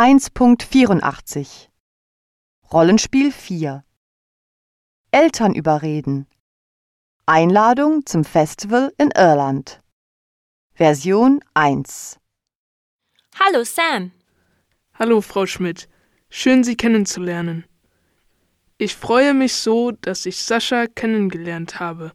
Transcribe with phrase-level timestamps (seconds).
[0.00, 1.70] 1.84
[2.72, 3.84] Rollenspiel 4
[5.10, 6.28] Eltern überreden
[7.26, 9.82] Einladung zum Festival in Irland
[10.72, 12.20] Version 1
[13.40, 14.12] Hallo Sam.
[14.94, 15.88] Hallo, Frau Schmidt.
[16.30, 17.64] Schön, Sie kennenzulernen.
[18.76, 22.12] Ich freue mich so, dass ich Sascha kennengelernt habe.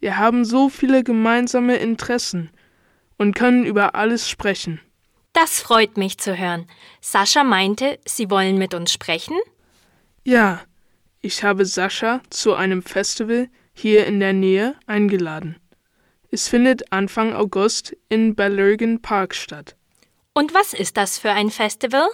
[0.00, 2.50] Wir haben so viele gemeinsame Interessen
[3.16, 4.80] und können über alles sprechen.
[5.36, 6.66] Das freut mich zu hören.
[7.02, 9.36] Sascha meinte, Sie wollen mit uns sprechen?
[10.24, 10.62] Ja,
[11.20, 15.60] ich habe Sascha zu einem Festival hier in der Nähe eingeladen.
[16.30, 19.76] Es findet Anfang August in Ballurgan Park statt.
[20.32, 22.08] Und was ist das für ein Festival?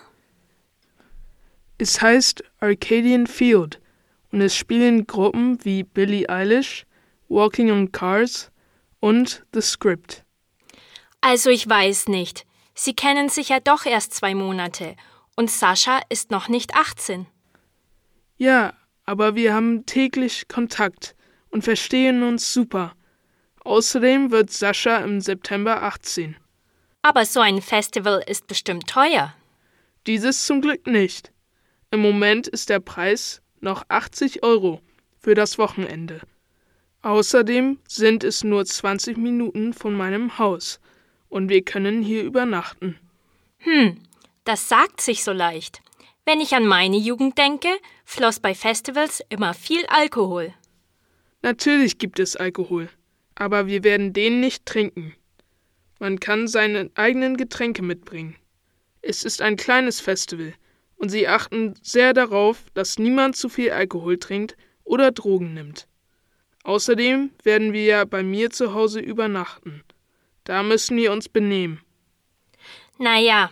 [1.79, 3.81] Es heißt Arcadian Field
[4.33, 6.87] und es spielen Gruppen wie Billie Eilish,
[7.29, 8.51] Walking on Cars
[8.99, 10.25] und The Script.
[11.21, 12.47] Also ich weiß nicht.
[12.75, 14.97] Sie kennen sich ja doch erst zwei Monate
[15.37, 17.27] und Sascha ist noch nicht 18.
[18.37, 21.15] Ja, aber wir haben täglich Kontakt
[21.51, 22.95] und verstehen uns super.
[23.65, 26.37] Außerdem wird Sascha im September 18.
[27.03, 29.35] Aber so ein Festival ist bestimmt teuer.
[30.07, 31.33] Dieses zum Glück nicht.
[31.91, 34.81] Im Moment ist der Preis noch 80 Euro
[35.19, 36.21] für das Wochenende.
[37.03, 40.81] Außerdem sind es nur 20 Minuten von meinem Haus
[41.33, 42.99] und wir können hier übernachten.
[43.59, 43.97] Hm,
[44.45, 45.81] das sagt sich so leicht.
[46.27, 47.69] Wenn ich an meine Jugend denke,
[48.05, 50.53] floss bei Festivals immer viel Alkohol.
[51.41, 52.91] Natürlich gibt es Alkohol,
[53.35, 55.17] aber wir werden den nicht trinken.
[55.99, 58.37] Man kann seine eigenen Getränke mitbringen.
[59.01, 60.53] Es ist ein kleines Festival
[60.97, 65.89] und sie achten sehr darauf, dass niemand zu viel Alkohol trinkt oder Drogen nimmt.
[66.63, 69.83] Außerdem werden wir ja bei mir zu Hause übernachten.
[70.45, 71.81] Da müssen wir uns benehmen.
[72.99, 73.51] Naja,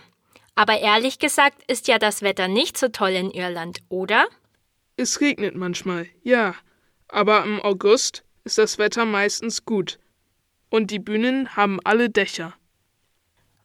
[0.55, 4.27] aber ehrlich gesagt ist ja das Wetter nicht so toll in Irland, oder?
[4.97, 6.55] Es regnet manchmal, ja,
[7.07, 9.99] aber im August ist das Wetter meistens gut.
[10.69, 12.53] Und die Bühnen haben alle Dächer.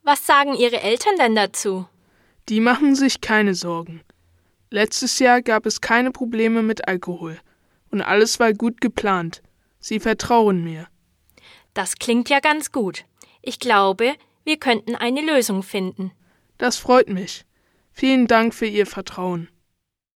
[0.03, 1.87] Was sagen Ihre Eltern denn dazu?
[2.49, 4.03] Die machen sich keine Sorgen.
[4.71, 7.39] Letztes Jahr gab es keine Probleme mit Alkohol
[7.91, 9.43] und alles war gut geplant.
[9.79, 10.89] Sie vertrauen mir.
[11.75, 13.05] Das klingt ja ganz gut.
[13.49, 14.15] Ich glaube,
[14.45, 16.11] wir könnten eine Lösung finden.
[16.59, 17.45] Das freut mich.
[17.93, 19.49] Vielen Dank für Ihr Vertrauen.